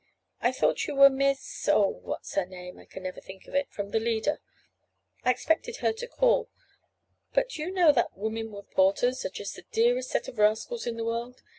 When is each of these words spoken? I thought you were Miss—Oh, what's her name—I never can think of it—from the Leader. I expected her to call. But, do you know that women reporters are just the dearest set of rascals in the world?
I 0.39 0.51
thought 0.51 0.87
you 0.87 0.95
were 0.95 1.11
Miss—Oh, 1.11 1.87
what's 2.01 2.33
her 2.33 2.47
name—I 2.47 2.87
never 2.97 3.11
can 3.21 3.23
think 3.23 3.45
of 3.45 3.53
it—from 3.53 3.91
the 3.91 3.99
Leader. 3.99 4.39
I 5.23 5.29
expected 5.29 5.75
her 5.75 5.93
to 5.93 6.07
call. 6.07 6.49
But, 7.35 7.49
do 7.49 7.61
you 7.61 7.69
know 7.71 7.91
that 7.91 8.17
women 8.17 8.51
reporters 8.51 9.23
are 9.25 9.29
just 9.29 9.57
the 9.57 9.65
dearest 9.71 10.09
set 10.09 10.27
of 10.27 10.39
rascals 10.39 10.87
in 10.87 10.97
the 10.97 11.05
world? 11.05 11.43